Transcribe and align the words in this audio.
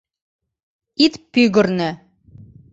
Ит 1.03 1.13
пӱгырнӧ. 1.31 1.89